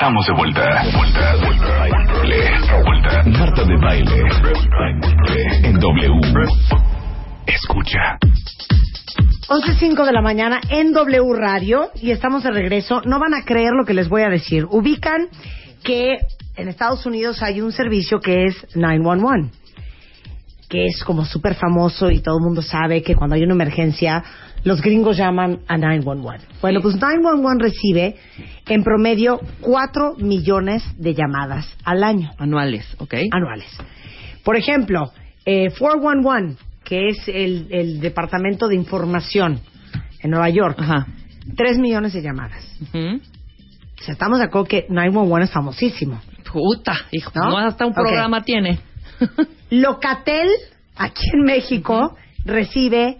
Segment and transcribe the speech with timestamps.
[0.00, 0.84] Estamos de vuelta.
[0.96, 3.22] Vuelta, vuelta, vuelta.
[3.36, 4.22] Marta de baile.
[5.64, 6.20] En W.
[7.44, 8.16] Escucha.
[9.48, 13.02] 11.05 de la mañana en W Radio y estamos de regreso.
[13.06, 14.66] No van a creer lo que les voy a decir.
[14.70, 15.30] Ubican
[15.82, 16.18] que
[16.54, 19.50] en Estados Unidos hay un servicio que es 911,
[20.68, 24.22] que es como súper famoso y todo el mundo sabe que cuando hay una emergencia
[24.64, 26.46] los gringos llaman a 911.
[26.60, 28.16] Bueno, pues 911 recibe
[28.66, 32.30] en promedio 4 millones de llamadas al año.
[32.38, 33.14] Anuales, ¿ok?
[33.30, 33.68] Anuales.
[34.44, 35.10] Por ejemplo,
[35.44, 39.60] eh, 411, que es el, el Departamento de Información
[40.20, 41.06] en Nueva York, Ajá.
[41.56, 42.64] 3 millones de llamadas.
[42.92, 46.20] O sea, estamos de acuerdo que 911 es famosísimo.
[46.50, 47.50] Puta, hijo, ¿No?
[47.50, 48.80] no, hasta un programa tiene.
[49.70, 50.48] Locatel,
[50.96, 53.18] aquí en México, recibe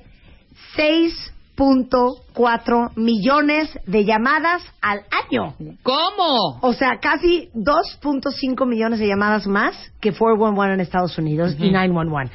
[0.78, 5.56] 6.4 millones de llamadas al año.
[5.82, 6.60] ¿Cómo?
[6.62, 12.32] O sea, casi 2.5 millones de llamadas más que 411 en Estados Unidos y 911.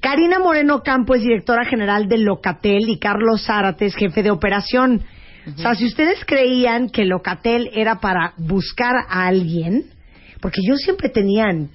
[0.00, 5.02] Karina Moreno Campo es directora general de Locatel y Carlos Zárate es jefe de operación.
[5.46, 9.84] O sea, si ustedes creían que Locatel era para buscar a alguien,
[10.40, 11.68] porque yo siempre tenían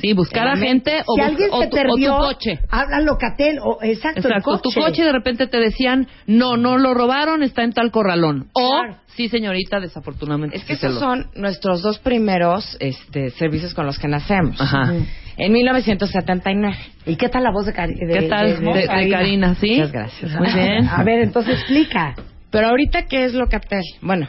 [0.00, 2.58] Sí, buscar a gente o, si bus- alguien o se tu, perdió, o tu coche.
[2.70, 6.78] habla Locatel, o exacto, el Exacto, tu coche y de repente te decían, no, no
[6.78, 8.48] lo robaron, está en tal corralón.
[8.54, 8.96] O, Claro.
[9.14, 10.56] sí señorita, desafortunadamente.
[10.56, 14.60] Es que esos lo- son nuestros dos primeros este, servicios con los que nacemos.
[14.60, 14.92] Ajá.
[15.36, 16.76] En 1979.
[17.06, 19.72] ¿Y qué tal la voz de, Cari- de- ¿Qué tal de- de, de Karina, sí?
[19.76, 20.34] Muchas gracias.
[20.38, 20.86] Muy bien.
[20.88, 22.14] A ver, entonces explica.
[22.50, 23.80] Pero ahorita, ¿qué es Locatel?
[24.02, 24.28] Bueno,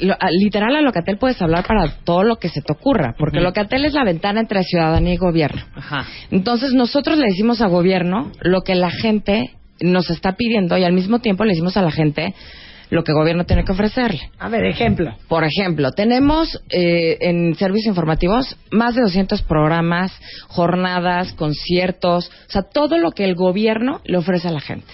[0.00, 3.38] lo- a- literal a Locatel puedes hablar para todo lo que se te ocurra, porque
[3.38, 3.44] Ujú.
[3.44, 5.62] Locatel es la ventana entre ciudadanía y gobierno.
[5.74, 6.04] Ajá.
[6.30, 9.50] Entonces nosotros le decimos a gobierno lo que la gente
[9.80, 12.34] nos está pidiendo y al mismo tiempo le decimos a la gente
[12.94, 14.30] lo que gobierno tiene que ofrecerle.
[14.38, 15.14] A ver, ejemplo.
[15.28, 20.12] Por ejemplo, tenemos eh, en servicios informativos más de 200 programas,
[20.48, 24.92] jornadas, conciertos, o sea, todo lo que el gobierno le ofrece a la gente.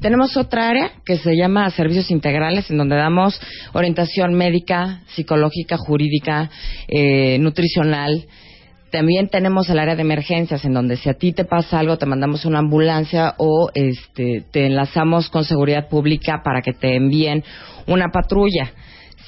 [0.00, 3.40] Tenemos otra área que se llama servicios integrales, en donde damos
[3.72, 6.50] orientación médica, psicológica, jurídica,
[6.88, 8.26] eh, nutricional.
[8.90, 12.06] También tenemos el área de emergencias, en donde si a ti te pasa algo, te
[12.06, 17.44] mandamos una ambulancia o este, te enlazamos con seguridad pública para que te envíen
[17.86, 18.72] una patrulla.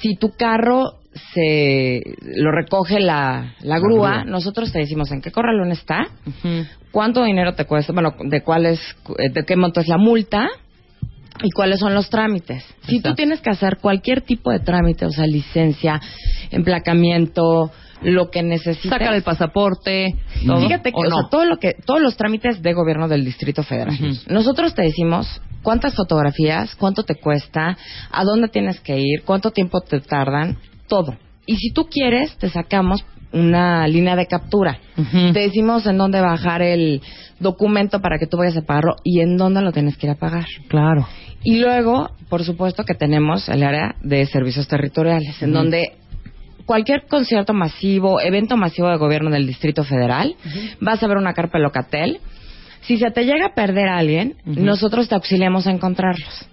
[0.01, 0.99] Si tu carro
[1.33, 4.25] se lo recoge la, la grúa, grúa.
[4.25, 6.07] nosotros te decimos en qué corralón está,
[6.91, 8.81] cuánto dinero te cuesta, bueno, de cuál es,
[9.17, 10.49] de qué monto es la multa
[11.41, 12.63] y cuáles son los trámites.
[12.87, 15.99] Si tú tienes que hacer cualquier tipo de trámite, o sea, licencia,
[16.51, 17.71] emplacamiento,
[18.01, 18.91] lo que necesites.
[18.91, 20.15] Sacar el pasaporte.
[20.45, 21.15] todo, Fíjate que, ¿o o no?
[21.15, 23.97] sea, todo lo que, todos los trámites de gobierno del Distrito Federal.
[24.27, 27.77] Nosotros te decimos cuántas fotografías, cuánto te cuesta,
[28.11, 30.57] a dónde tienes que ir, cuánto tiempo te tardan,
[30.87, 31.15] todo.
[31.45, 34.79] Y si tú quieres, te sacamos una línea de captura.
[35.11, 37.01] Te decimos en dónde bajar el
[37.39, 40.15] documento para que tú vayas a pagarlo y en dónde lo tienes que ir a
[40.15, 40.45] pagar.
[40.67, 41.07] Claro.
[41.43, 45.93] Y luego, por supuesto, que tenemos el área de servicios territoriales, en donde
[46.65, 50.35] cualquier concierto masivo, evento masivo de gobierno del Distrito Federal,
[50.79, 52.19] vas a ver una carpa de Locatel.
[52.81, 56.47] Si se te llega a perder a alguien, nosotros te auxiliamos a encontrarlos.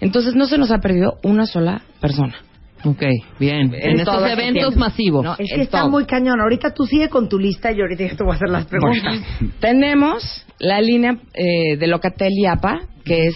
[0.00, 2.36] Entonces no se nos ha perdido una sola persona.
[2.84, 3.02] Ok,
[3.38, 3.74] bien.
[3.74, 5.24] En, estos ese eventos masivos.
[5.24, 5.90] No, Es que está todo.
[5.90, 6.40] muy cañón.
[6.40, 9.20] Ahorita tú sigue con tu lista y ahorita yo te voy a hacer las preguntas.
[9.60, 13.34] Tenemos la línea eh, de Locatel y APA, que es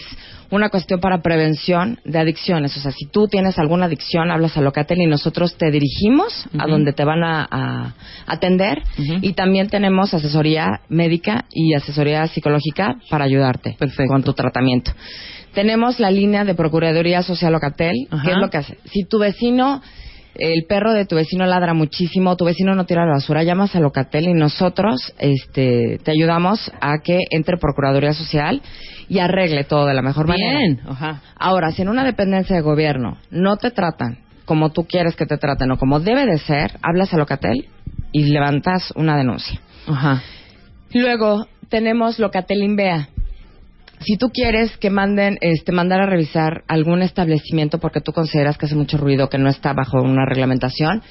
[0.51, 2.77] una cuestión para prevención de adicciones.
[2.77, 6.67] O sea, si tú tienes alguna adicción, hablas a Locatel y nosotros te dirigimos a
[6.67, 7.95] donde te van a, a
[8.27, 8.83] atender.
[9.21, 14.11] Y también tenemos asesoría médica y asesoría psicológica para ayudarte Perfecto.
[14.13, 14.91] con tu tratamiento.
[15.53, 18.23] Tenemos la línea de Procuraduría Social Locatel, Ajá.
[18.23, 18.77] que es lo que hace.
[18.85, 19.81] Si tu vecino
[20.35, 23.79] el perro de tu vecino ladra muchísimo, tu vecino no tira la basura, llamas a
[23.79, 28.61] Locatel y nosotros este, te ayudamos a que entre Procuraduría Social
[29.09, 30.59] y arregle todo de la mejor manera.
[30.59, 30.79] Bien.
[30.87, 31.21] Ajá.
[31.35, 35.37] Ahora, si en una dependencia de gobierno no te tratan como tú quieres que te
[35.37, 37.69] traten o como debe de ser, hablas a Locatel
[38.11, 39.59] y levantas una denuncia.
[39.87, 40.21] Ajá.
[40.93, 43.09] Luego tenemos Locatel Invea.
[44.05, 48.65] Si tú quieres que manden, este, mandar a revisar algún establecimiento porque tú consideras que
[48.65, 51.01] hace mucho ruido, que no está bajo una reglamentación,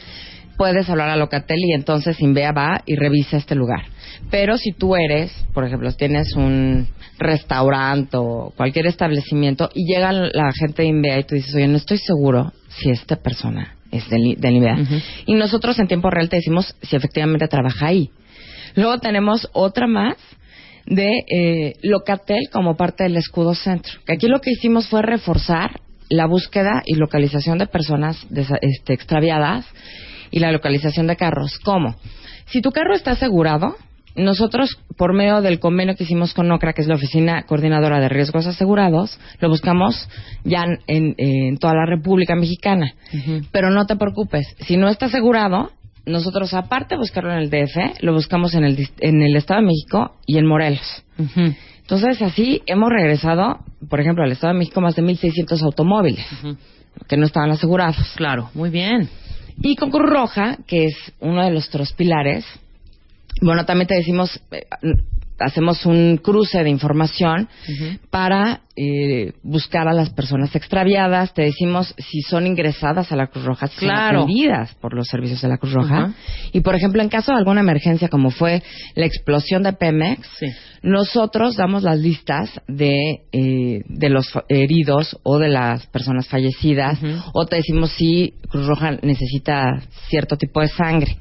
[0.56, 3.84] puedes hablar a Locatel y entonces Invea va y revisa este lugar.
[4.30, 10.52] Pero si tú eres, por ejemplo, tienes un restaurante o cualquier establecimiento y llega la
[10.52, 14.36] gente de Invea y tú dices, oye, no estoy seguro si esta persona es del,
[14.38, 14.78] del Invea.
[15.26, 18.10] Y nosotros en tiempo real te decimos si efectivamente trabaja ahí.
[18.74, 20.16] Luego tenemos otra más
[20.86, 23.92] de eh, Locatel como parte del escudo centro.
[24.06, 28.92] Que aquí lo que hicimos fue reforzar la búsqueda y localización de personas desa- este,
[28.92, 29.66] extraviadas
[30.30, 31.58] y la localización de carros.
[31.64, 31.94] ¿Cómo?
[32.46, 33.76] Si tu carro está asegurado,
[34.14, 38.10] nosotros, por medio del convenio que hicimos con OCRA, que es la Oficina Coordinadora de
[38.10, 40.06] Riesgos Asegurados, lo buscamos
[40.44, 42.92] ya en, en- en toda la República Mexicana.
[43.52, 45.70] Pero no te preocupes, si no está asegurado,
[46.04, 49.66] nosotros, aparte de buscarlo en el DF, lo buscamos en el, en el Estado de
[49.66, 51.04] México y en Morelos.
[51.80, 56.26] Entonces, así hemos regresado, por ejemplo, al Estado de México más de 1.600 automóviles
[57.08, 57.96] que no estaban asegurados.
[58.16, 59.08] Claro, muy bien.
[59.58, 62.44] Y con Cruz Roja, que es uno de nuestros pilares,
[63.40, 64.66] bueno, también te decimos, eh,
[65.44, 67.48] hacemos un cruce de información
[68.10, 71.34] para eh, buscar a las personas extraviadas.
[71.34, 74.20] Te decimos si son ingresadas a la Cruz Roja, si Claro.
[74.20, 76.12] son atendidas por los servicios de la Cruz Roja.
[76.52, 78.62] Y, por ejemplo, en caso de alguna emergencia, como fue
[78.94, 80.46] la explosión de Pemex, Sí.
[80.82, 86.98] nosotros damos las listas de, eh, de los heridos o de las personas fallecidas,
[87.34, 89.64] o te decimos si Cruz Roja necesita
[90.08, 91.16] cierto tipo de sangre.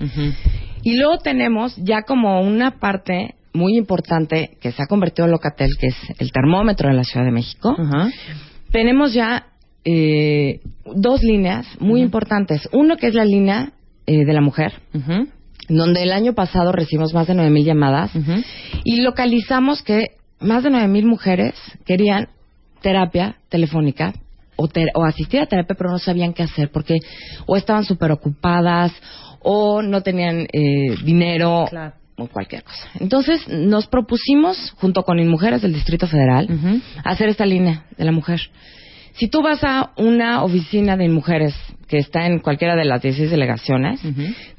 [0.83, 5.71] Y luego tenemos ya como una parte muy importante que se ha convertido en Locatel,
[5.79, 7.75] que es el termómetro de la Ciudad de México.
[8.71, 9.47] Tenemos ya
[9.83, 10.61] eh,
[10.95, 12.67] dos líneas muy importantes.
[12.71, 13.73] Uno que es la línea
[14.05, 14.73] eh, de la mujer,
[15.69, 18.11] donde el año pasado recibimos más de 9.000 llamadas
[18.83, 20.07] y localizamos que
[20.39, 21.53] más de 9.000 mujeres
[21.85, 22.27] querían
[22.81, 24.13] terapia telefónica
[24.55, 26.97] o, ter- o asistir a terapia, pero no sabían qué hacer porque
[27.45, 28.91] o estaban súper ocupadas
[29.41, 31.93] o no tenían eh, dinero Claro.
[32.21, 32.89] O cualquier cosa.
[32.99, 36.47] Entonces nos propusimos, junto con Mujeres del Distrito Federal,
[37.03, 38.41] hacer esta línea de la mujer.
[39.13, 41.53] Si tú vas a una oficina de mujeres
[41.87, 44.01] que está en cualquiera de las 16 delegaciones,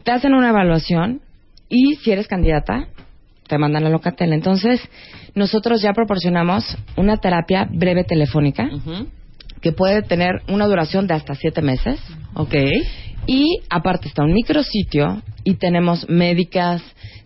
[0.04, 1.20] te hacen una evaluación
[1.68, 2.88] y si eres candidata,
[3.46, 4.32] te mandan a Locatel.
[4.32, 4.80] Entonces,
[5.34, 8.68] nosotros ya proporcionamos una terapia breve telefónica
[9.60, 12.00] que puede tener una duración de hasta siete meses.
[12.34, 12.54] Ok.
[13.26, 16.82] Y aparte está un micrositio y tenemos médicas,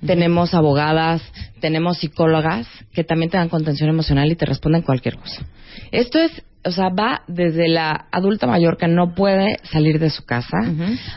[0.07, 1.23] tenemos abogadas,
[1.61, 5.47] tenemos psicólogas que también te dan contención emocional y te responden cualquier cosa.
[5.93, 6.31] Esto es,
[6.65, 10.59] o sea, va desde la adulta mayor que no puede salir de su casa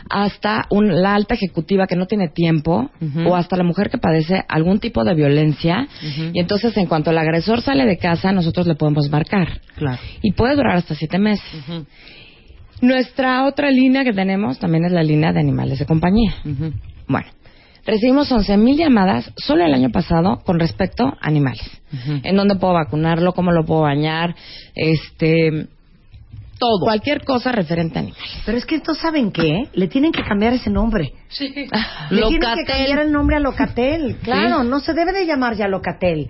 [0.08, 2.90] hasta un- la alta ejecutiva que no tiene tiempo
[3.26, 5.88] o hasta la mujer que padece algún tipo de violencia.
[6.34, 9.60] Y entonces en cuanto el agresor sale de casa nosotros le podemos marcar.
[9.76, 9.98] Claro.
[10.22, 11.46] y puede durar hasta siete meses.
[12.80, 16.34] Nuestra otra línea que tenemos también es la línea de animales de compañía.
[17.06, 17.28] Bueno,
[17.84, 21.62] recibimos 11.000 llamadas solo el año pasado con respecto a animales.
[22.22, 24.34] En dónde puedo vacunarlo, cómo lo puedo bañar,
[24.74, 25.68] este...
[26.58, 26.84] Todo.
[26.84, 28.42] Cualquier cosa referente a animales.
[28.44, 31.14] Pero es que estos saben qué, le tienen que cambiar ese nombre.
[31.28, 31.54] Sí.
[32.10, 34.18] Le tienen que cambiar el nombre a Locatel.
[34.22, 36.28] Claro, no se debe de llamar ya Locatel.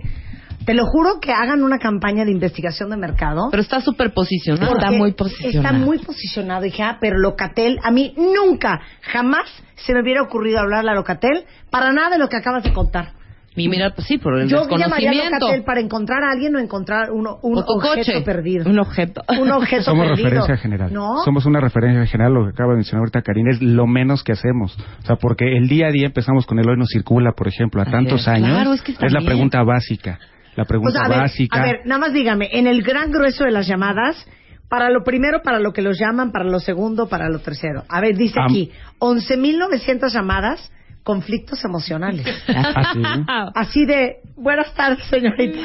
[0.65, 3.47] Te lo juro que hagan una campaña de investigación de mercado.
[3.49, 4.75] Pero está súper posicionado.
[4.75, 5.57] está muy posicionado.
[5.59, 6.61] Está muy posicionado.
[6.61, 11.45] Dije, ah, pero Locatel, a mí nunca, jamás se me hubiera ocurrido hablarle a Locatel
[11.71, 13.13] para nada de lo que acabas de contar.
[13.53, 15.29] Y mira, pues sí, por el Yo llamaría a.
[15.39, 18.21] Locatel para encontrar a alguien o encontrar uno- un O objeto coche.
[18.21, 18.69] perdido.
[18.69, 19.21] Un objeto.
[19.41, 20.29] Un objeto Somos perdido.
[20.29, 20.93] referencia general.
[20.93, 21.17] ¿No?
[21.25, 22.33] Somos una referencia general.
[22.33, 24.77] Lo que acaba de mencionar ahorita Karina es lo menos que hacemos.
[25.03, 27.81] O sea, porque el día a día empezamos con el hoy no circula, por ejemplo,
[27.81, 28.27] a tantos es.
[28.29, 28.51] años.
[28.51, 29.25] Claro, es que la también.
[29.25, 30.17] pregunta básica.
[30.61, 31.59] La O pregunta sea, a ver, básica.
[31.59, 34.27] a ver, nada más dígame, en el gran grueso de las llamadas,
[34.69, 37.83] para lo primero, para lo que los llaman, para lo segundo, para lo tercero.
[37.89, 40.71] A ver, dice aquí, 11.900 llamadas,
[41.03, 42.25] conflictos emocionales.
[42.47, 43.25] Así, ¿no?
[43.55, 45.59] Así de, buenas tardes, señorita.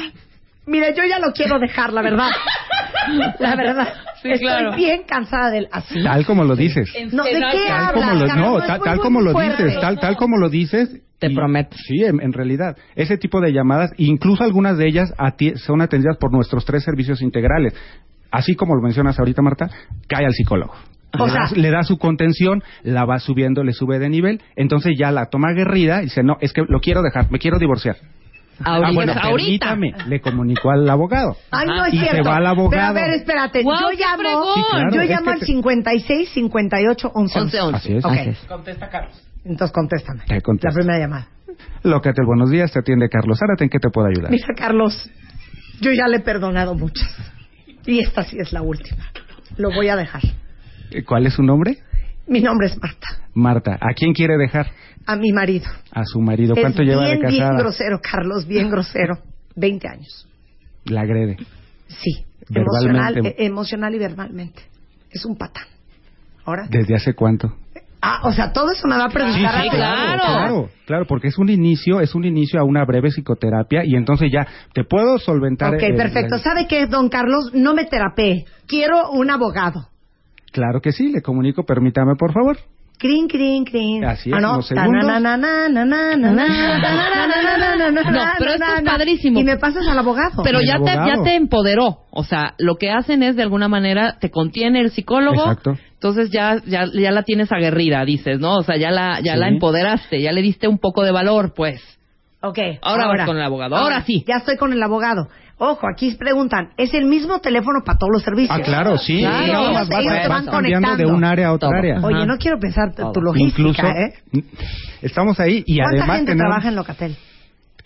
[0.65, 2.29] Mira, yo ya lo quiero dejar, la verdad.
[3.39, 3.93] La verdad.
[4.21, 4.75] Sí, Estoy claro.
[4.75, 6.03] bien cansada del así.
[6.03, 6.91] Tal como lo dices.
[7.13, 7.93] No, ¿de qué Tal hablas?
[7.93, 9.63] como lo, no, tal, muy, tal muy como lo fuerte.
[9.63, 10.89] dices, tal, tal como lo dices.
[11.19, 11.75] Te y- prometo.
[11.77, 12.77] Sí, en, en realidad.
[12.95, 15.13] Ese tipo de llamadas, incluso algunas de ellas
[15.55, 17.73] son atendidas por nuestros tres servicios integrales.
[18.31, 19.69] Así como lo mencionas ahorita, Marta,
[20.07, 20.73] cae al psicólogo.
[21.17, 24.41] O le, sea- da, le da su contención, la va subiendo, le sube de nivel,
[24.55, 27.57] entonces ya la toma aguerrida y dice, no, es que lo quiero dejar, me quiero
[27.57, 27.95] divorciar.
[28.63, 28.87] Ahorita.
[28.87, 29.67] ah, bueno, ahorita.
[29.69, 31.35] permítame, le comunicó al abogado.
[31.51, 32.29] Ay, no es Y se cierto.
[32.29, 32.69] va al abogado.
[32.71, 33.63] Pero a ver, espérate.
[33.63, 34.53] Guau, yo llamo.
[34.55, 37.77] Sí, claro, yo llamo al te- 56 58 11 11, 11.
[37.77, 38.05] Así es.
[38.05, 38.11] Ok.
[38.11, 38.47] Así es.
[39.45, 40.23] Entonces contéstame.
[40.27, 40.69] Te contesto.
[40.69, 41.27] La primera llamada.
[41.83, 44.29] Lócatel, buenos días, te atiende Carlos Zárate, ¿en qué te puedo ayudar?
[44.31, 45.09] Mira, Carlos,
[45.81, 47.07] yo ya le he perdonado muchas.
[47.85, 49.05] Y esta sí es la última.
[49.57, 50.21] Lo voy a dejar.
[51.07, 51.77] ¿Cuál es su nombre?
[52.27, 53.07] Mi nombre es Marta.
[53.33, 53.77] Marta.
[53.79, 54.67] ¿A quién quiere dejar?
[55.07, 55.65] A mi marido.
[55.91, 56.53] A su marido.
[56.53, 57.59] Es ¿Cuánto lleva de bien, bien casada?
[57.59, 59.17] grosero, Carlos, bien grosero.
[59.55, 60.27] 20 años.
[60.85, 61.37] La agrede.
[61.87, 62.23] Sí.
[62.53, 63.29] Emocional, Verbalmente.
[63.43, 64.61] eh, emocional y verbalmente.
[65.09, 65.65] Es un patán.
[66.45, 67.53] Ahora, ¿Desde hace cuánto?
[68.01, 69.61] Ah, o sea, todo eso me va a Sí, preguntar.
[69.63, 70.21] sí, a- claro.
[70.23, 74.29] claro, claro, porque es un inicio, es un inicio a una breve psicoterapia y entonces
[74.31, 75.73] ya te puedo solventar.
[75.75, 76.35] Ok, el- perfecto.
[76.35, 77.51] el- ¿Sabe qué, don Carlos?
[77.53, 78.45] No me terapé.
[78.67, 79.89] Quiero un abogado.
[80.51, 82.57] Claro que sí, le comunico, permítame por favor.
[82.99, 84.03] Crin, crin, crin.
[84.05, 84.53] Así es, Ah, no.
[84.53, 85.03] unos segundos.
[88.11, 89.39] No, pero esto es padrísimo.
[89.39, 90.43] Y me pasas al abogado.
[90.43, 91.99] Pero ya te, ya te empoderó.
[92.11, 95.41] O sea, lo que hacen es, de alguna manera, te contiene el psicólogo.
[95.43, 95.77] Exacto.
[95.93, 98.55] Entonces ya, ya, ya la tienes aguerrida, dices, ¿no?
[98.55, 99.39] O sea, ya la, ya Sí.
[99.39, 101.81] la empoderaste, ya le diste un poco de valor, pues.
[102.49, 102.59] Ok.
[102.81, 104.23] Ahora vas con el abogado, ahora sí.
[104.27, 105.27] Ya estoy con el abogado.
[105.59, 108.55] Ojo, aquí preguntan, ¿es el mismo teléfono para todos los servicios?
[108.55, 109.19] Ah, claro, sí.
[109.21, 109.37] Claro.
[109.37, 111.77] Nada más Ellos- vas, ellos te vas van cambiando de un área a otra Todo.
[111.79, 111.99] área.
[112.03, 112.25] Oye, Ajá.
[112.27, 113.21] no quiero pensar tu Todo.
[113.21, 114.13] logística, Incluso ¿eh?
[115.01, 117.15] estamos ahí y ¿Cuánta además gente tenemos trabaja en Locatel?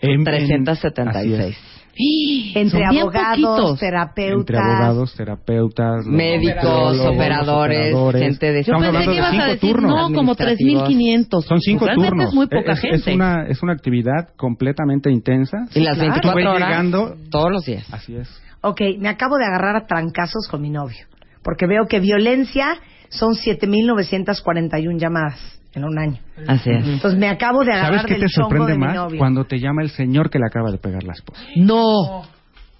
[0.00, 1.56] en- en- 376.
[2.54, 4.40] Entre abogados, terapeutas.
[4.40, 9.44] Entre abogados, terapeutas, Médicos, operadores, operadores, gente de- Yo pensé que de ibas a cinco
[9.46, 9.90] decir, turnos.
[10.10, 10.88] no, como administrativos.
[10.88, 11.44] 3.500.
[11.44, 12.28] Son cinco Realmente turnos.
[12.28, 12.96] es muy poca Es- gente.
[13.10, 15.66] Es una, es una actividad completamente intensa.
[15.74, 16.12] Y las Claro.
[16.12, 17.86] 24 Tú ves horas, llegando- todos los días.
[17.92, 18.28] Así es.
[18.62, 21.06] Ok, me acabo de agarrar a trancazos con mi novio.
[21.42, 22.76] Porque veo que violencia
[23.10, 26.18] son 7.941 llamadas en un año.
[26.46, 26.86] Así es.
[26.86, 29.12] Entonces me acabo de agarrar ¿Sabes qué del te sorprende de mi más?
[29.18, 31.40] Cuando te llama el señor que le acaba de pegar la esposa.
[31.56, 32.22] No.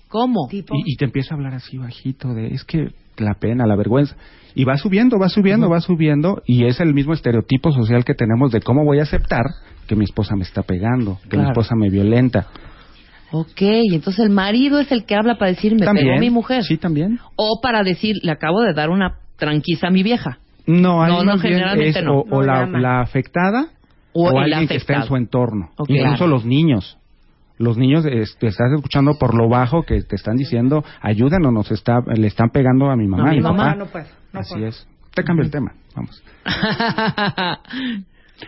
[0.08, 0.48] ¿Cómo?
[0.50, 4.14] Y, y te empieza a hablar así bajito de, es que la pena, la vergüenza.
[4.54, 6.42] Y va subiendo, va subiendo, va subiendo.
[6.46, 9.46] Y es el mismo estereotipo social que tenemos de cómo voy a aceptar
[9.86, 11.48] que mi esposa me está pegando, que mi Claro.
[11.52, 12.46] esposa me violenta.
[13.30, 16.62] Ok, entonces el marido es el que habla para decir, me pegó mi mujer.
[16.64, 17.18] Sí, también.
[17.36, 20.38] O para decir, le acabo de dar una tranquiza a mi vieja.
[20.66, 22.18] No, No, no, generalmente es no.
[22.18, 23.66] o, o No la, la afectada
[24.12, 25.70] O alguien que está en su entorno.
[25.88, 26.98] Incluso los niños.
[27.58, 32.00] Los niños este, estás escuchando por lo bajo que te están diciendo, ayúdanos, nos está,
[32.12, 33.76] le están pegando a mi mamá, a mi mi mamá.
[33.76, 33.76] papá.
[33.76, 33.90] No, no
[34.32, 34.88] no Así es.
[35.14, 36.22] Te cambio el tema, vamos.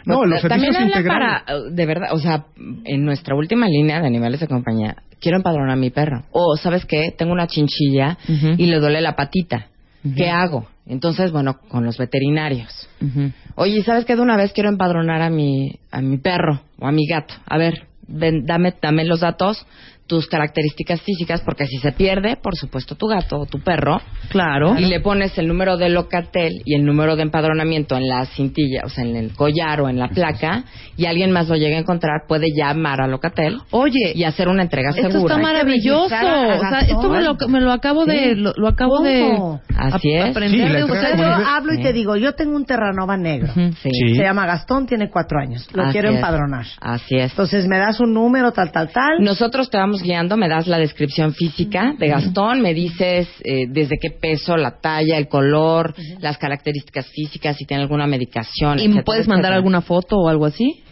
[0.07, 1.43] No, los También servicios habla integrales.
[1.45, 2.47] para, uh, de verdad, o sea,
[2.85, 6.25] en nuestra última línea de animales de compañía, quiero empadronar a mi perro.
[6.33, 7.15] O, ¿sabes qué?
[7.17, 9.69] Tengo una chinchilla y le duele la patita.
[10.05, 10.15] Ujú.
[10.17, 10.67] ¿Qué hago?
[10.87, 12.89] Entonces, bueno, con los veterinarios.
[13.01, 13.31] Ujú.
[13.55, 14.17] Oye, ¿sabes qué?
[14.17, 17.35] De una vez quiero empadronar a mi, a mi perro o a mi gato.
[17.47, 19.67] A ver, ven, dame, dame los datos,
[20.07, 24.79] tus características físicas, porque si se pierde, por supuesto, tu gato o tu perro, Claro.
[24.79, 28.83] y le pones el número de locatel y el número de empadronamiento en la cintilla,
[28.85, 30.65] o sea, en el collar o en la placa,
[30.99, 34.63] y alguien más lo llega a encontrar, puede llamar a locatel Oye, y hacer una
[34.63, 35.35] entrega esto segura.
[35.37, 36.05] está maravilloso.
[36.05, 38.35] O sea, esto me lo, me lo acabo de, Sí.
[38.35, 39.61] lo, lo acabo ¿Cómo?
[39.69, 40.25] de Así es.
[40.31, 40.51] aprender.
[40.69, 43.17] Sí, la de- O sea, entrega yo hablo y te digo, yo tengo un terranova
[43.17, 43.53] negro.
[43.53, 43.73] Ujú.
[43.83, 43.89] Sí.
[43.91, 44.15] Sí.
[44.17, 45.67] Se llama Gastón, tiene cuatro años.
[45.73, 46.17] Lo Así quiero es.
[46.17, 46.67] empadronar.
[46.81, 47.31] Así es.
[47.31, 49.21] Entonces me das un número, tal, tal, tal.
[49.21, 53.97] Nosotros te vamos guiando, me das la descripción física de Gastón, me dices eh, desde
[54.01, 58.79] qué peso, la talla, el color, las características físicas, si tiene alguna medicación.
[58.79, 59.57] ¿Y me etcétera, puedes mandar etcétera.
[59.57, 60.83] alguna foto o algo así?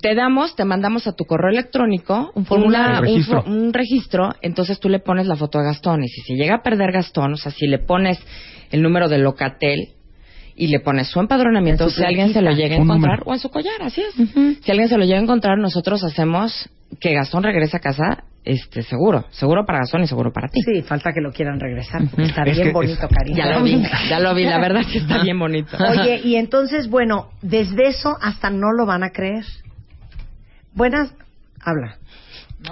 [0.00, 3.00] Te damos, te mandamos a tu correo electrónico Un formulario.
[3.00, 3.42] Un registro.
[3.44, 6.56] fo- un registro, entonces tú le pones la foto a Gastón y si se llega
[6.56, 8.18] a perder Gastón, o sea, si le pones
[8.70, 9.88] el número de Locatel
[10.56, 13.22] y le pones su empadronamiento, En su si alguien se lo llega a encontrar, número.
[13.26, 14.14] o en su collar, así es.
[14.64, 18.82] Si alguien se lo llega a encontrar, nosotros hacemos que Gastón regrese a casa este
[18.82, 20.60] seguro, seguro para Gastón y seguro para ti.
[20.62, 22.02] Sí, falta que lo quieran regresar.
[22.10, 23.36] porque Está Es bien que bonito, es- cariño.
[23.36, 25.76] Ya lo vi, ya lo vi, la verdad que está bien bonito.
[25.78, 29.44] Oye, y entonces, bueno, desde eso hasta no lo van a creer.
[30.74, 31.14] Buenas,
[31.60, 31.96] habla.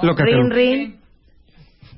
[0.02, 0.34] Locatel.
[0.34, 0.96] Rin, rin.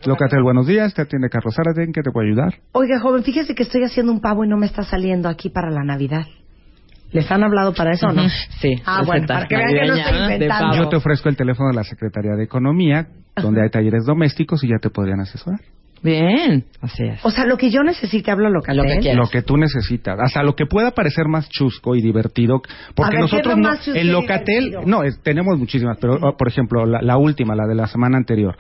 [0.05, 0.93] Locatel, buenos días.
[0.95, 1.85] Te atiende Carlos Zárate.
[1.85, 2.55] ¿En qué te puedo ayudar?
[2.73, 5.71] Oiga, joven, fíjese que estoy haciendo un pavo y no me está saliendo aquí para
[5.71, 6.27] la Navidad.
[7.13, 8.27] ¿Les han hablado para eso o no?
[8.61, 8.75] Sí.
[8.87, 10.77] Ah, bueno, para que vean que no estoy inventando.
[10.77, 14.69] Yo te ofrezco el teléfono de la Secretaría de Economía, donde hay talleres domésticos y
[14.69, 15.61] ya te podrían asesorar.
[16.03, 16.65] Bien.
[16.81, 17.25] Así es.
[17.25, 18.77] O sea, lo que yo necesite hablo local.
[18.77, 19.17] Lo que quieras.
[19.25, 20.19] Lo que tú necesitas.
[20.21, 22.61] Hasta lo que pueda parecer más chusco y divertido.
[22.97, 23.71] Porque A ver, ¿qué nosotros no.
[23.95, 24.65] En Locatel.
[24.65, 24.83] divertido?
[24.85, 28.17] No, es- tenemos muchísimas, pero oh, por ejemplo, la, la última, la de la semana
[28.17, 28.57] anterior.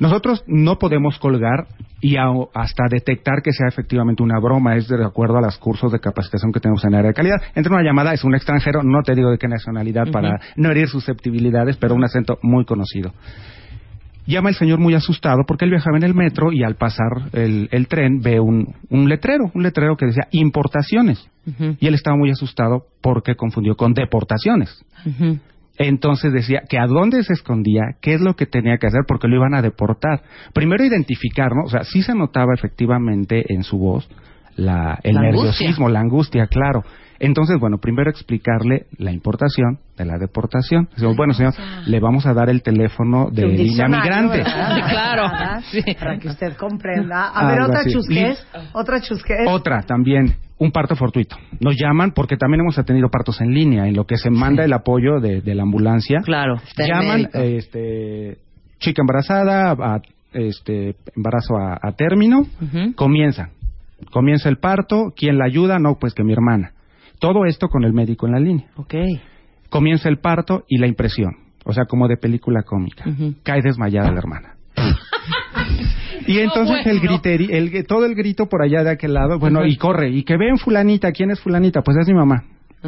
[0.00, 1.66] Nosotros no podemos colgar
[2.00, 5.92] y a- hasta detectar que sea efectivamente una broma, es de acuerdo a los cursos
[5.92, 7.36] de capacitación que tenemos en el área de calidad.
[7.54, 10.88] Entre una llamada, es un extranjero, no te digo de qué nacionalidad para no herir
[10.88, 13.12] susceptibilidades, pero un acento muy conocido.
[14.26, 17.68] Llama el señor muy asustado porque él viajaba en el metro y al pasar el,
[17.72, 21.28] el tren ve un, un letrero, un letrero que decía importaciones.
[21.80, 24.84] Y él estaba muy asustado porque confundió con deportaciones.
[25.76, 29.26] Entonces decía que a dónde se escondía, qué es lo que tenía que hacer porque
[29.26, 30.22] lo iban a deportar.
[30.52, 31.64] Primero identificar, ¿no?
[31.64, 34.08] O sea, sí se notaba efectivamente en su voz
[34.56, 36.84] la, el La nerviosismo, la angustia, claro.
[37.24, 40.88] Entonces, bueno, primero explicarle la importación de la deportación.
[40.90, 41.54] Decimos, bueno, señor,
[41.86, 44.42] le vamos a dar el teléfono de línea migrante.
[44.42, 45.22] claro.
[45.70, 45.80] Sí.
[45.98, 47.28] Para que usted comprenda.
[47.28, 48.44] A ver, Algo otra chusquez.
[48.74, 49.46] Otra chusquez.
[49.46, 51.36] Otra también, un parto fortuito.
[51.60, 54.72] Nos llaman porque también hemos tenido partos en línea, en lo que se manda el
[54.72, 56.20] apoyo de, de la ambulancia.
[56.24, 56.56] Claro.
[56.76, 57.38] Llaman, médico.
[57.38, 58.38] este,
[58.80, 60.00] chica embarazada, a-
[60.32, 62.94] este, embarazo a, a término, Ujú.
[62.96, 63.50] comienza.
[64.10, 65.78] Comienza el parto, ¿quién la ayuda?
[65.78, 66.72] No, pues que mi hermana.
[67.22, 68.66] Todo esto con el médico en la línea.
[68.74, 68.94] Ok.
[69.70, 71.36] Comienza el parto y la impresión.
[71.64, 73.04] O sea, como de película cómica.
[73.44, 74.56] Cae desmayada la hermana.
[76.24, 77.14] Y entonces el bueno.
[77.14, 80.36] griteri, el, todo el grito por allá de aquel lado, bueno, y corre, y que
[80.36, 81.82] ven fulanita, ¿quién es fulanita?
[81.82, 82.44] Pues es mi mamá.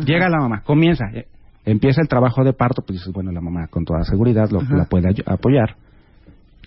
[0.06, 1.26] Llega la mamá, comienza, eh,
[1.64, 4.84] empieza el trabajo de parto, pues dices, bueno, la mamá con toda seguridad lo, la
[4.84, 5.74] puede apoyar.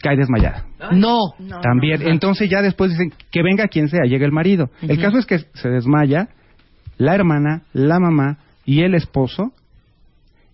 [0.02, 0.66] Cae desmayada.
[0.92, 1.20] No.
[1.40, 4.70] No, También, entonces ya después dicen que venga quien sea, llega el marido.
[4.82, 6.28] El caso es que se desmaya
[6.98, 9.52] la hermana, la mamá y el esposo,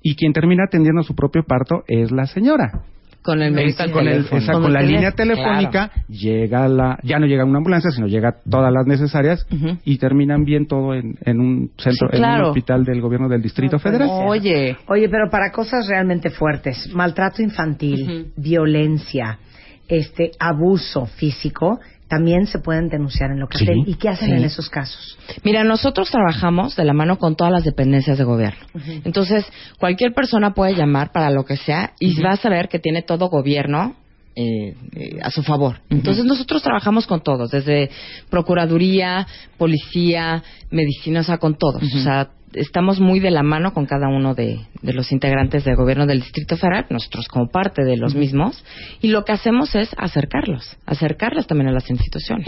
[0.02, 2.82] y quien termina atendiendo su propio parto es la señora.
[3.22, 7.00] Con el médico Esa- con, el- esa- Con con el la línea telefónica llega la
[7.04, 9.48] ya no llega una ambulancia sino llega todas las necesarias
[9.86, 13.42] y terminan bien todo en, en un centro Sí, en un hospital del gobierno del
[13.42, 14.10] Distrito No Federal.
[14.12, 14.76] Oye.
[14.90, 19.40] Oye, pero para cosas realmente fuertes, maltrato infantil, violencia,
[19.88, 21.80] este abuso físico,
[22.14, 23.74] también se pueden denunciar en lo que Sí, sea.
[23.88, 24.36] ¿Y qué hacen sí.
[24.36, 25.18] en esos casos?
[25.44, 28.64] Mira, nosotros trabajamos de la mano con todas las dependencias de gobierno.
[29.04, 29.44] Entonces,
[29.80, 33.30] cualquier persona puede llamar para lo que sea y va a saber que tiene todo
[33.30, 33.96] gobierno
[34.36, 35.82] eh, eh, a su favor.
[35.90, 37.90] Entonces, nosotros trabajamos con todos, desde
[38.30, 39.26] Procuraduría,
[39.58, 41.82] Policía, Medicina, o sea, con todos.
[41.82, 45.76] O sea, estamos muy de la mano con cada uno de, de los integrantes del
[45.76, 48.64] gobierno del Distrito Federal, nosotros como parte de los mismos,
[49.02, 52.48] y lo que hacemos es acercarlos, acercarlos también a las instituciones.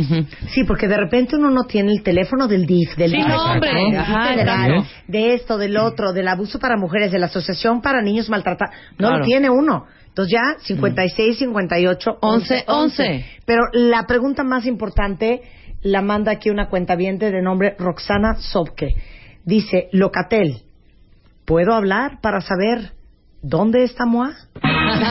[0.49, 3.51] Sí, porque de repente uno no tiene el teléfono del DIF, del Sí, DIF, no,
[3.53, 3.69] hombre.
[3.73, 4.89] del DIF Ajá, federal, exacto.
[5.07, 8.75] de esto, del otro, del abuso para mujeres, de la Asociación para Niños Maltratados.
[8.99, 9.17] No Claro.
[9.19, 9.85] lo tiene uno.
[10.07, 13.25] Entonces ya 56, 58, 11, 11, 11.
[13.45, 15.41] Pero la pregunta más importante
[15.81, 18.95] la manda aquí una cuenta de nombre Roxana Sobke.
[19.45, 20.63] Dice, Locatel,
[21.45, 22.93] ¿puedo hablar para saber
[23.43, 24.33] dónde está Moa?
[24.59, 25.05] ¡Claro!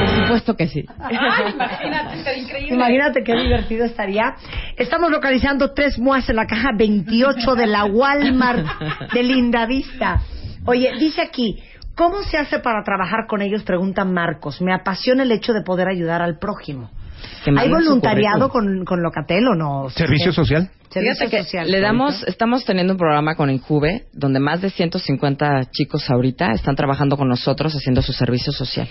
[0.00, 0.84] Por supuesto que sí.
[2.70, 4.34] Imagínate qué divertido estaría.
[4.76, 8.66] Estamos localizando tres muas en la caja 28 de la Walmart
[9.12, 10.22] de Linda Vista.
[10.66, 11.62] Oye, dice aquí,
[11.94, 13.62] ¿cómo se hace para trabajar con ellos?
[13.62, 14.60] Pregunta Marcos.
[14.60, 16.90] Me apasiona el hecho de poder ayudar al prójimo.
[17.56, 19.90] ¿Hay voluntariado con, con Locatel o no?
[19.90, 21.70] servicio social Servicio Fíjate que social.
[21.70, 26.76] le damos, estamos teniendo un programa con Injuve, donde más de 150 chicos ahorita están
[26.76, 28.88] trabajando con nosotros haciendo su servicio social.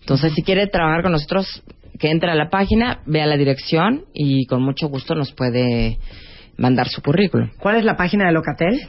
[0.00, 1.62] Entonces, si quiere trabajar con nosotros,
[1.98, 5.98] que entre a la página, vea la dirección y con mucho gusto nos puede
[6.58, 7.50] mandar su currículum.
[7.58, 8.80] ¿Cuál es la página de Locatel?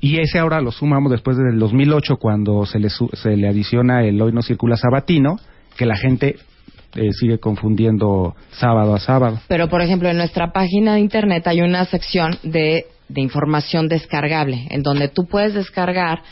[0.00, 4.04] y ese ahora lo sumamos después del 2008 cuando se le, su- se le adiciona
[4.04, 5.36] el hoy no circula sabatino,
[5.76, 6.36] que la gente
[6.94, 9.40] eh, sigue confundiendo sábado a sábado.
[9.48, 14.66] Pero, por ejemplo, en nuestra página de internet hay una sección de, de información descargable,
[14.70, 16.22] en donde tú puedes descargar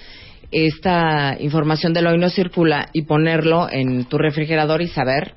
[0.50, 5.34] esta información del hoy no circula y ponerlo en tu refrigerador y saber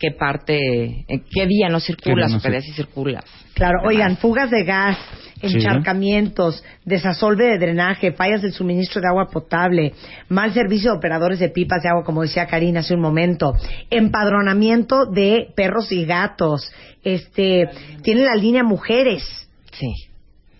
[0.00, 3.24] qué parte, en qué día no circulas no o qué día sí circulas.
[3.54, 4.96] Claro, oigan, fugas de gas,
[5.42, 9.92] encharcamientos, desasolve de drenaje, fallas del suministro de agua potable,
[10.28, 13.52] mal servicio de operadores de pipas de agua, como decía Karina hace un momento,
[13.90, 16.72] empadronamiento de perros y gatos,
[17.04, 17.68] este,
[18.02, 19.22] tiene la línea mujeres.
[19.72, 19.92] Sí,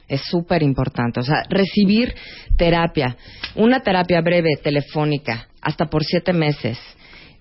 [0.07, 1.21] es súper importante.
[1.21, 2.15] O sea, recibir
[2.59, 3.17] terapia,
[3.55, 6.79] una terapia breve, telefónica, hasta por siete meses,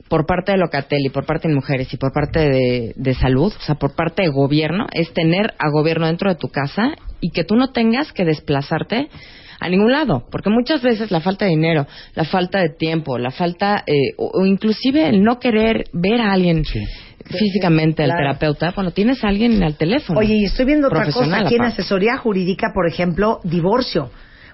[0.09, 3.53] por parte de Locatel y por parte de mujeres y por parte de, de salud,
[3.55, 7.29] o sea, por parte de gobierno, es tener a gobierno dentro de tu casa y
[7.31, 9.07] que tú no tengas que desplazarte
[9.61, 13.29] a ningún lado, porque muchas veces la falta de dinero, la falta de tiempo, la
[13.31, 16.79] falta, eh, o, o inclusive el no querer ver a alguien Sí.
[17.37, 18.23] físicamente, al Claro.
[18.23, 20.17] terapeuta, cuando tienes a alguien al teléfono.
[20.19, 24.09] Oye, y estoy viendo otra cosa aquí en asesoría jurídica, por ejemplo, divorcio.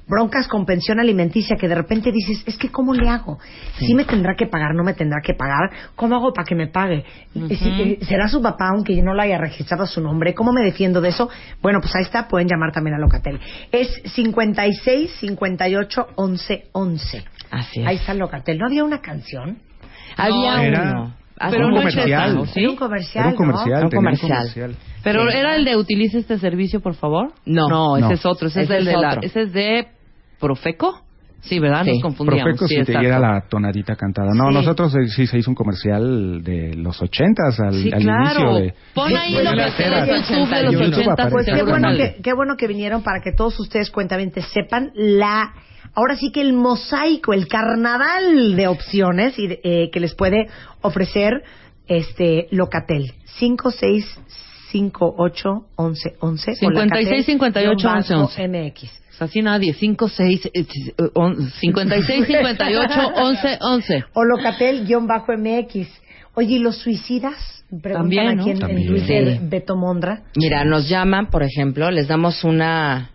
[0.08, 3.40] Broncas con pensión alimenticia que de repente dices, es que ¿cómo le hago?
[3.80, 3.94] Sí.
[3.96, 5.72] me tendrá que pagar, no me tendrá que pagar.
[5.96, 7.04] ¿Cómo hago para que me pague?
[7.34, 10.34] Y si- eh, ¿Será su papá aunque yo no lo haya registrado a su nombre?
[10.34, 11.30] ¿Cómo me defiendo de eso?
[11.62, 13.40] Bueno, pues ahí está, pueden llamar también a Locatel.
[13.72, 17.24] Es 56 58 11 11.
[17.52, 17.88] Así es.
[17.88, 18.58] Ahí está Locatel.
[18.60, 19.60] ¿No había una canción?
[20.18, 21.16] Había Era uno.
[21.38, 22.32] Pero un no es comercial.
[22.32, 22.60] esa, ¿o sí?
[22.62, 23.38] Era un comercial, Era un ¿no?
[23.38, 23.84] comercial.
[23.84, 24.76] Un tenía un comercial.
[25.04, 25.38] Pero Sí.
[25.38, 27.34] era el de utilice este servicio, por favor.
[27.46, 27.68] No.
[27.70, 28.14] No, ese No.
[28.14, 28.48] es otro.
[28.48, 29.22] Ese, Ese es el es de la, otro.
[29.24, 29.88] ese es de
[30.40, 31.02] Profeco.
[31.46, 31.84] Sí, ¿verdad?
[31.84, 31.92] Sí.
[31.92, 32.44] Nos confundíamos.
[32.44, 33.08] Profeco sí, sí, te exacto.
[33.08, 34.32] era la tonadita cantada.
[34.34, 34.54] No, Sí.
[34.56, 38.40] nosotros eh, sí se hizo un comercial de los ochentas al, Sí, al claro.
[38.42, 38.74] inicio de...
[38.94, 41.32] Pon ahí lo que sea YouTube de los YouTube 80 aparece.
[41.32, 45.54] Pues qué bueno, que, qué bueno que vinieron para que todos ustedes cuentamente sepan la
[45.94, 50.48] ahora sí que el mosaico, el carnaval de opciones y de- eh, que les puede
[50.82, 51.42] ofrecer
[51.88, 53.14] este Locatel
[54.76, 58.48] 5658 11 11 o 56, 58, 11, 11.
[58.48, 58.80] MX.
[59.08, 59.74] Pues así nadie.
[59.74, 60.50] 5, 6,
[61.62, 64.04] 56, 58, 11, 11.
[64.14, 65.88] O Locatel-MX.
[66.34, 67.64] Oye, ¿y los suicidas?
[67.70, 68.42] Preguntan También, ¿no?
[68.42, 68.88] aquí en, en También.
[68.88, 69.40] Twitter, Sí.
[69.44, 70.24] Beto Mondra.
[70.36, 73.12] Mira, nos llaman, por ejemplo, les damos una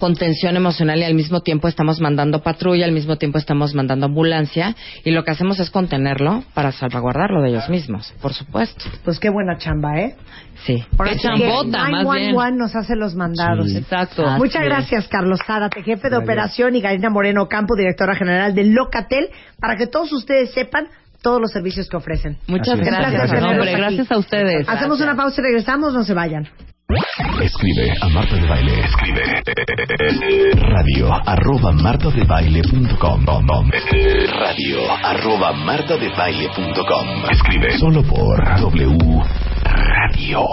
[0.00, 4.74] contención emocional y al mismo tiempo estamos mandando patrulla, al mismo tiempo estamos mandando ambulancia
[5.04, 8.84] y lo que hacemos es contenerlo para salvaguardarlo de ellos mismos, por supuesto.
[9.04, 10.16] Pues qué buena chamba, ¿eh?
[10.64, 10.84] Sí.
[11.04, 13.70] Qué sí que chambota, más 911 nos hace los mandados.
[13.70, 13.76] Sí.
[13.76, 14.26] Exacto.
[14.26, 16.22] Así Muchas gracias, Carlos Zárate, jefe de Gracias.
[16.24, 19.28] operación, y Karina Moreno Campo, directora general de Locatel,
[19.60, 20.88] para que todos ustedes sepan
[21.22, 22.38] todos los servicios que ofrecen.
[22.46, 23.12] Muchas gracias.
[23.12, 24.68] Gracias, hombre, gracias a ustedes.
[24.68, 26.48] Hacemos una pausa y regresamos, no se vayan.
[27.40, 28.80] Escribe a Marta de Baile.
[28.80, 29.42] Escribe
[30.54, 33.24] radio arroba martadebaile.com
[34.40, 39.22] radio arroba martadebaile.com Escribe solo por W
[39.62, 40.50] Radio.